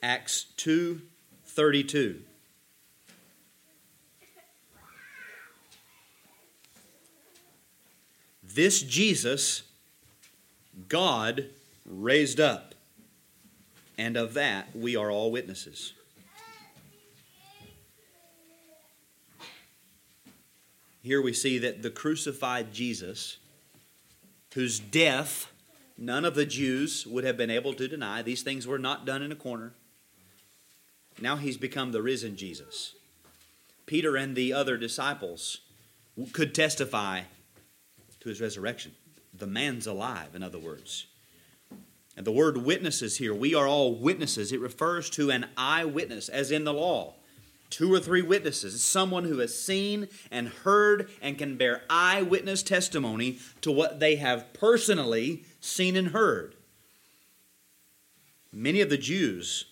[0.03, 2.23] Acts 2:32
[8.43, 9.63] This Jesus
[10.89, 11.47] God
[11.85, 12.75] raised up.
[13.99, 15.93] And of that we are all witnesses.
[21.03, 23.37] Here we see that the crucified Jesus,
[24.55, 25.53] whose death
[25.97, 29.23] none of the Jews would have been able to deny, these things were not done
[29.23, 29.73] in a corner.
[31.21, 32.95] Now he's become the risen Jesus.
[33.87, 35.61] Peter and the other disciples
[36.33, 37.23] could testify
[38.21, 38.93] to his resurrection.
[39.33, 41.07] The man's alive, in other words.
[42.17, 44.51] And the word witnesses here, we are all witnesses.
[44.51, 47.15] It refers to an eyewitness, as in the law.
[47.69, 48.83] Two or three witnesses.
[48.83, 54.53] Someone who has seen and heard and can bear eyewitness testimony to what they have
[54.55, 56.55] personally seen and heard.
[58.53, 59.67] Many of the Jews,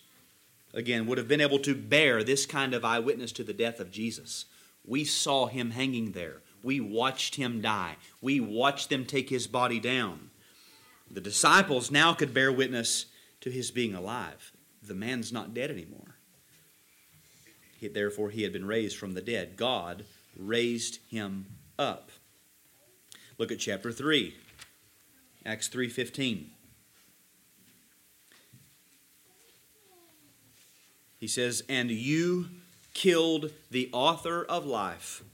[0.75, 3.91] again, would have been able to bear this kind of eyewitness to the death of
[3.91, 4.45] Jesus.
[4.85, 6.43] We saw him hanging there.
[6.63, 7.97] We watched him die.
[8.21, 10.31] We watched them take his body down.
[11.11, 13.07] The disciples now could bear witness
[13.41, 14.53] to his being alive.
[14.83, 16.17] The man's not dead anymore.
[17.79, 19.57] He, therefore, he had been raised from the dead.
[19.57, 20.05] God
[20.37, 21.47] raised him
[21.79, 22.11] up.
[23.39, 24.35] Look at chapter 3.
[25.45, 26.54] Acts 3:15.
[31.25, 32.51] He says, "And you
[32.93, 35.25] killed the author of life,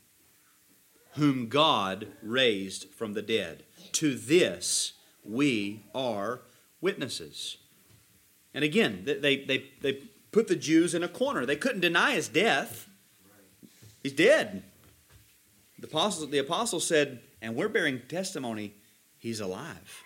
[1.14, 3.64] whom God raised from the dead.
[3.94, 4.92] To this
[5.24, 6.42] we are
[6.80, 7.56] witnesses.
[8.54, 9.94] And again, they, they, they
[10.30, 11.44] put the Jews in a corner.
[11.44, 12.88] They couldn't deny his death.
[14.00, 14.62] He's dead.
[15.80, 18.74] The apostles, the apostle said, and we're bearing testimony,
[19.18, 20.04] he's alive.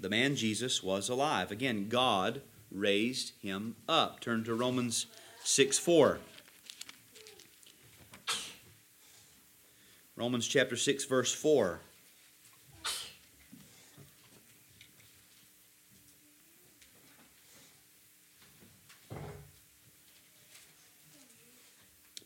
[0.00, 1.52] The man Jesus was alive.
[1.52, 4.20] Again, God raised him up.
[4.20, 5.06] Turn to Romans
[5.44, 6.18] 6 4.
[10.16, 11.80] Romans chapter 6, verse 4.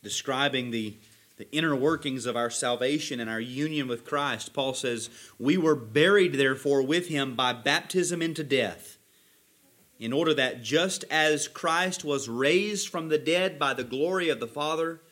[0.03, 0.97] describing the,
[1.37, 5.77] the inner workings of our salvation and our union with Christ, Paul says, We were
[5.77, 8.99] buried, therefore, with him by baptism into death,
[10.01, 14.41] in order that just as Christ was raised from the dead by the glory of
[14.41, 15.03] the Father,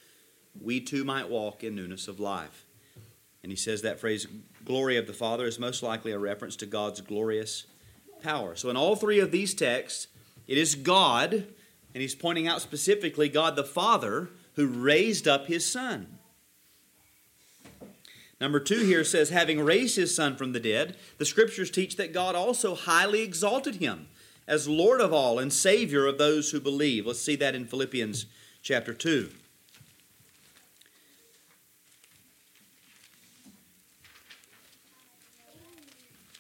[0.59, 2.65] we too might walk in newness of life.
[3.43, 4.27] And he says that phrase,
[4.65, 7.67] glory of the Father, is most likely a reference to God's glorious
[8.23, 8.57] power.
[8.57, 10.09] So in all three of these texts,
[10.47, 15.67] it is God, and he's pointing out specifically God the Father, who raised up his
[15.67, 16.19] son.
[18.41, 22.15] Number two here says, having raised his son from the dead, the scriptures teach that
[22.15, 24.09] God also highly exalted him
[24.49, 27.07] as Lord of all and Savior of those who believe.
[27.07, 28.25] Let's see that in Philippians
[28.63, 29.31] chapter 2.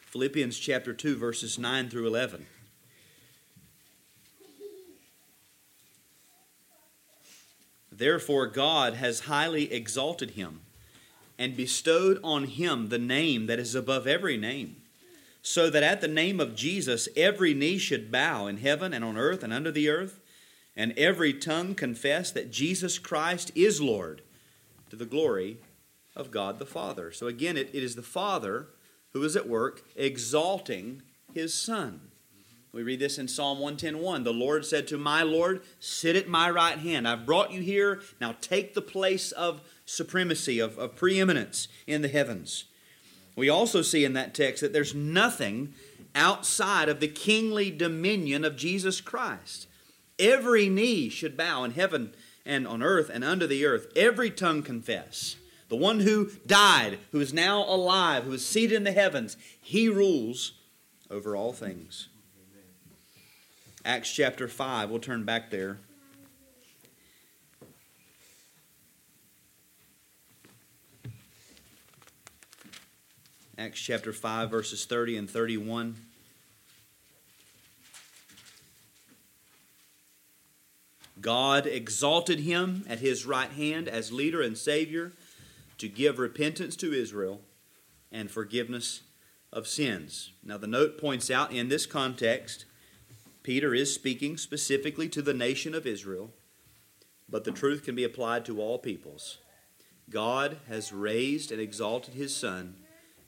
[0.06, 2.46] Philippians chapter 2, verses 9 through 11.
[7.92, 10.60] Therefore, God has highly exalted him
[11.38, 14.76] and bestowed on him the name that is above every name,
[15.42, 19.16] so that at the name of Jesus every knee should bow in heaven and on
[19.16, 20.20] earth and under the earth,
[20.76, 24.22] and every tongue confess that Jesus Christ is Lord,
[24.90, 25.58] to the glory
[26.14, 27.12] of God the Father.
[27.12, 28.68] So again, it, it is the Father
[29.12, 32.00] who is at work exalting his Son.
[32.72, 34.24] We read this in Psalm 110:1.
[34.24, 37.08] The Lord said to my Lord, Sit at my right hand.
[37.08, 38.02] I've brought you here.
[38.20, 42.64] Now take the place of supremacy, of, of preeminence in the heavens.
[43.38, 45.72] We also see in that text that there's nothing
[46.12, 49.68] outside of the kingly dominion of Jesus Christ.
[50.18, 52.14] Every knee should bow in heaven
[52.44, 53.92] and on earth and under the earth.
[53.94, 55.36] Every tongue confess.
[55.68, 59.88] The one who died, who is now alive, who is seated in the heavens, he
[59.88, 60.54] rules
[61.08, 62.08] over all things.
[63.84, 65.78] Acts chapter 5, we'll turn back there.
[73.58, 75.96] Acts chapter 5, verses 30 and 31.
[81.20, 85.10] God exalted him at his right hand as leader and Savior
[85.78, 87.40] to give repentance to Israel
[88.12, 89.00] and forgiveness
[89.52, 90.30] of sins.
[90.44, 92.64] Now, the note points out in this context,
[93.42, 96.30] Peter is speaking specifically to the nation of Israel,
[97.28, 99.38] but the truth can be applied to all peoples.
[100.08, 102.76] God has raised and exalted his Son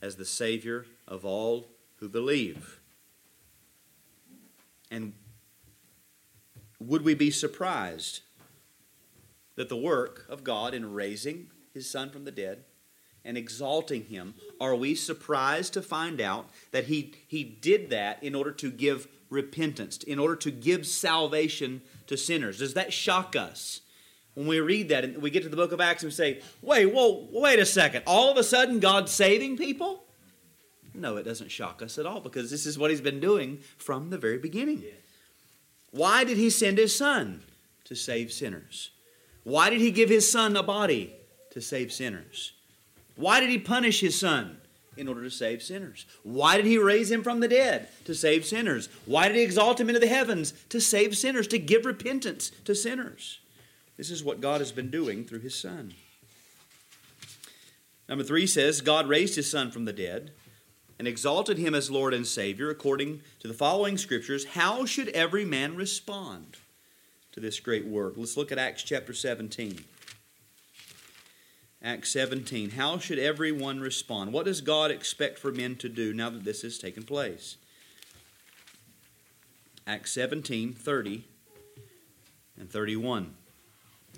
[0.03, 2.81] as the Savior of all who believe.
[4.91, 5.13] And
[6.79, 8.21] would we be surprised
[9.57, 12.65] that the work of God in raising his Son from the dead
[13.25, 18.35] and exalting him, are we surprised to find out that he, he did that in
[18.35, 22.59] order to give repentance, in order to give salvation to sinners?
[22.59, 23.83] Does that shock us?
[24.35, 26.41] When we read that and we get to the book of Acts and we say,
[26.63, 28.05] wait, whoa, wait a second.
[28.07, 30.05] All of a sudden, God's saving people?
[30.95, 34.11] No, it doesn't shock us at all because this is what he's been doing from
[34.11, 34.85] the very beginning.
[35.91, 37.43] Why did he send his son?
[37.85, 38.91] To save sinners.
[39.43, 41.15] Why did he give his son a body?
[41.51, 42.53] To save sinners.
[43.17, 44.59] Why did he punish his son?
[44.97, 46.07] In order to save sinners.
[46.23, 47.89] Why did he raise him from the dead?
[48.05, 48.89] To save sinners.
[49.07, 50.53] Why did he exalt him into the heavens?
[50.69, 53.41] To save sinners, to give repentance to sinners.
[54.01, 55.93] This is what God has been doing through his son.
[58.09, 60.31] Number three says God raised his son from the dead
[60.99, 64.47] and exalted him as Lord and Savior according to the following scriptures.
[64.47, 66.57] How should every man respond
[67.33, 68.15] to this great work?
[68.17, 69.85] Let's look at Acts chapter 17.
[71.83, 72.71] Acts 17.
[72.71, 74.33] How should everyone respond?
[74.33, 77.59] What does God expect for men to do now that this has taken place?
[79.87, 81.25] Acts 17, 30
[82.59, 83.35] and 31.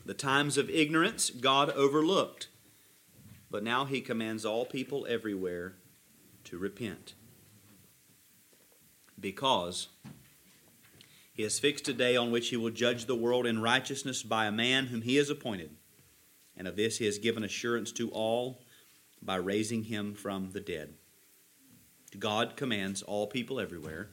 [0.05, 2.49] The times of ignorance God overlooked,
[3.51, 5.75] but now he commands all people everywhere
[6.45, 7.15] to repent.
[9.19, 9.89] Because
[11.33, 14.47] he has fixed a day on which he will judge the world in righteousness by
[14.47, 15.71] a man whom he has appointed
[16.57, 18.61] and of this he has given assurance to all
[19.23, 20.95] by raising him from the dead.
[22.19, 24.11] God commands all people everywhere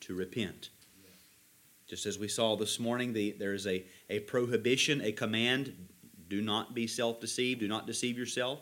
[0.00, 0.70] to repent.
[1.86, 5.88] Just as we saw this morning, the, there is a, a prohibition, a command
[6.28, 8.60] do not be self deceived, do not deceive yourself.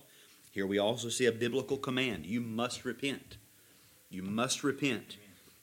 [0.50, 3.38] Here we also see a biblical command you must repent.
[4.10, 5.16] You must repent.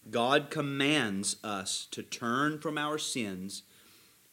[0.10, 3.64] God commands us to turn from our sins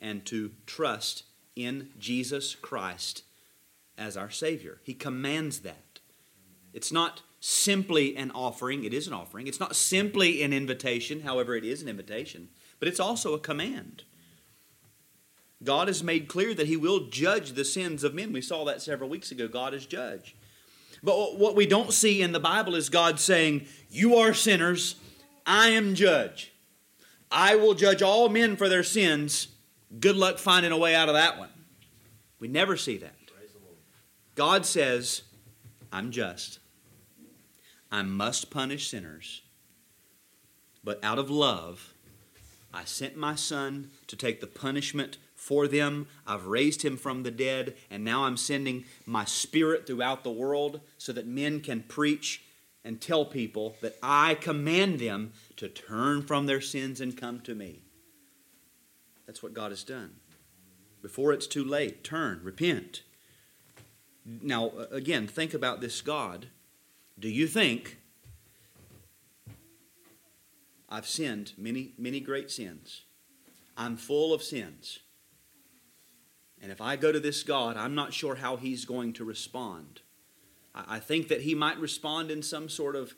[0.01, 1.25] and to trust
[1.55, 3.25] in Jesus Christ
[3.99, 4.81] as our Savior.
[4.83, 6.01] He commands that.
[6.73, 9.47] It's not simply an offering, it is an offering.
[9.47, 12.49] It's not simply an invitation, however, it is an invitation,
[12.79, 14.05] but it's also a command.
[15.63, 18.33] God has made clear that He will judge the sins of men.
[18.33, 19.49] We saw that several weeks ago.
[19.49, 20.37] God is judge.
[21.03, 24.97] But what we don't see in the Bible is God saying, You are sinners,
[25.47, 26.53] I am judge.
[27.31, 29.49] I will judge all men for their sins.
[30.01, 31.51] Good luck finding a way out of that one.
[32.39, 33.15] We never see that.
[34.35, 35.23] God says,
[35.93, 36.61] I'm just.
[37.91, 39.43] I must punish sinners.
[40.85, 41.95] But out of love,
[42.73, 46.07] I sent my son to take the punishment for them.
[46.27, 50.81] I've raised him from the dead, and now I'm sending my spirit throughout the world
[50.99, 52.43] so that men can preach
[52.85, 57.55] and tell people that I command them to turn from their sins and come to
[57.55, 57.83] me.
[59.27, 60.17] That's what God has done.
[61.03, 63.03] Before it's too late, turn, repent.
[64.25, 66.49] Now, again, think about this God.
[67.19, 67.99] Do you think
[70.89, 73.03] I've sinned many, many great sins.
[73.77, 75.01] I'm full of sins.
[76.61, 80.01] And if I go to this God, I'm not sure how He's going to respond.
[80.75, 83.15] I think that He might respond in some sort of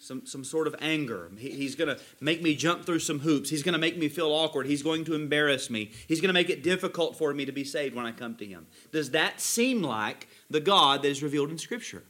[0.00, 1.30] some, some sort of anger.
[1.36, 3.50] He, he's going to make me jump through some hoops.
[3.50, 4.66] He's going to make me feel awkward.
[4.66, 5.90] He's going to embarrass me.
[6.08, 8.46] He's going to make it difficult for me to be saved when I come to
[8.46, 8.66] Him.
[8.92, 12.04] Does that seem like the God that is revealed in Scripture?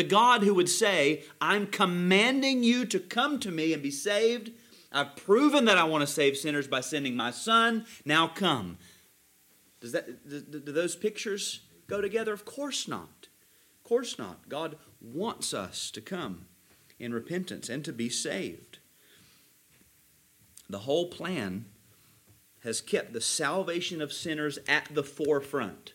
[0.00, 4.50] The God who would say, I'm commanding you to come to me and be saved.
[4.90, 7.84] I've proven that I want to save sinners by sending my Son.
[8.06, 8.78] Now come.
[9.78, 12.32] Does that, do, those pictures go together?
[12.32, 13.28] Of course not.
[13.76, 14.48] Of course not.
[14.48, 16.46] God wants us to come
[16.98, 18.78] in repentance and to be saved.
[20.70, 21.66] The whole plan
[22.64, 25.92] has kept the salvation of sinners at the forefront.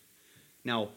[0.64, 0.90] Now,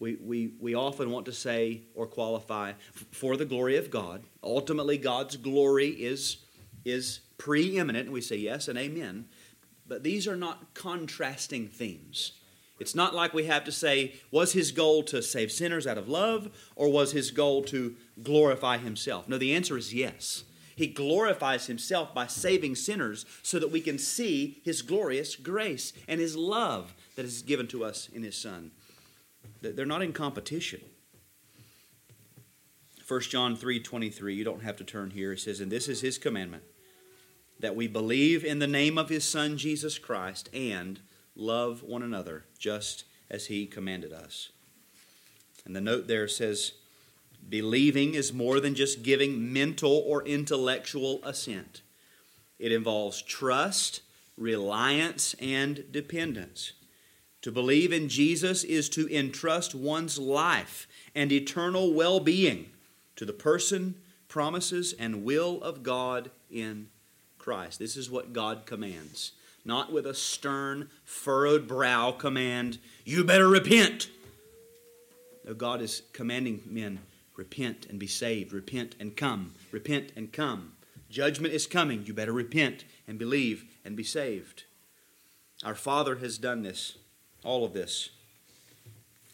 [0.00, 2.72] we, we, we often want to say or qualify
[3.12, 4.22] for the glory of God.
[4.42, 6.38] Ultimately, God's glory is,
[6.84, 9.26] is preeminent, and we say yes and amen.
[9.86, 12.32] But these are not contrasting themes.
[12.78, 16.08] It's not like we have to say, was his goal to save sinners out of
[16.08, 19.28] love, or was his goal to glorify himself?
[19.28, 20.44] No, the answer is yes.
[20.76, 26.18] He glorifies himself by saving sinners so that we can see his glorious grace and
[26.18, 28.70] his love that is given to us in his Son.
[29.62, 30.80] They're not in competition.
[33.06, 35.32] 1 John 3 23, you don't have to turn here.
[35.32, 36.62] It says, And this is his commandment,
[37.58, 41.00] that we believe in the name of his Son, Jesus Christ, and
[41.34, 44.50] love one another, just as he commanded us.
[45.64, 46.72] And the note there says,
[47.48, 51.82] Believing is more than just giving mental or intellectual assent.
[52.60, 54.02] It involves trust,
[54.36, 56.74] reliance, and dependence.
[57.42, 62.70] To believe in Jesus is to entrust one's life and eternal well being
[63.16, 63.94] to the person,
[64.28, 66.88] promises, and will of God in
[67.38, 67.78] Christ.
[67.78, 69.32] This is what God commands.
[69.64, 74.10] Not with a stern, furrowed brow command, you better repent.
[75.44, 77.00] No, God is commanding men,
[77.36, 80.72] repent and be saved, repent and come, repent and come.
[81.10, 82.04] Judgment is coming.
[82.06, 84.64] You better repent and believe and be saved.
[85.64, 86.96] Our Father has done this
[87.44, 88.10] all of this.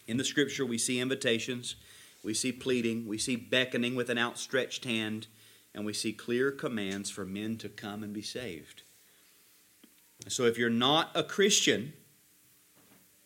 [0.07, 1.77] In the scripture, we see invitations,
[2.23, 5.27] we see pleading, we see beckoning with an outstretched hand,
[5.75, 8.83] and we see clear commands for men to come and be saved.
[10.29, 11.93] So if you're not a Christian,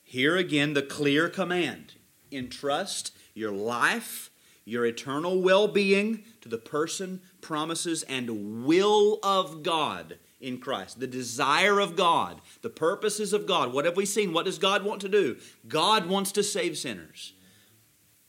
[0.02, 1.94] here again the clear command
[2.32, 4.30] entrust your life,
[4.64, 11.01] your eternal well being to the person, promises, and will of God in Christ.
[11.01, 13.72] The desire of God, the purposes of God.
[13.72, 14.32] What have we seen?
[14.32, 15.36] What does God want to do?
[15.68, 17.34] God wants to save sinners.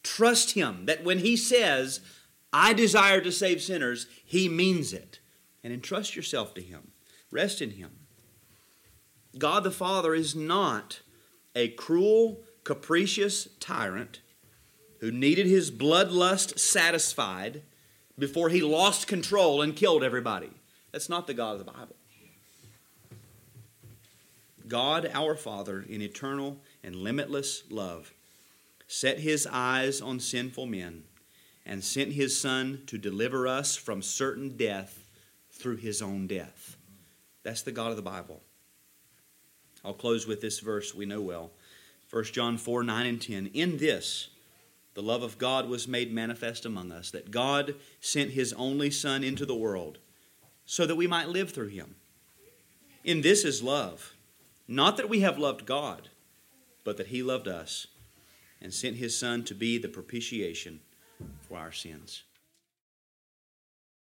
[0.03, 2.01] Trust Him that when He says,
[2.51, 5.20] I desire to save sinners, He means it.
[5.64, 6.91] And entrust yourself to Him.
[7.32, 7.91] Rest in Him.
[9.38, 11.01] God the Father is not
[11.55, 14.22] a cruel, capricious tyrant
[14.99, 17.64] who needed his bloodlust satisfied
[18.18, 20.51] before he lost control and killed everybody.
[20.91, 21.95] That's not the God of the Bible.
[24.72, 28.13] God our Father, in eternal and limitless love,
[28.88, 31.03] set his eyes on sinful men
[31.65, 35.03] and sent his Son to deliver us from certain death
[35.51, 36.78] through his own death.
[37.43, 38.39] That's the God of the Bible.
[39.84, 41.51] I'll close with this verse we know well
[42.09, 43.47] 1 John 4 9 and 10.
[43.47, 44.30] In this,
[44.93, 49.22] the love of God was made manifest among us, that God sent his only Son
[49.22, 49.97] into the world
[50.65, 51.95] so that we might live through him.
[53.03, 54.15] In this is love
[54.68, 56.09] not that we have loved God,
[56.84, 57.88] but that He loved us
[58.62, 60.82] and sent His Son to be the propitiation
[61.47, 62.24] for our sins.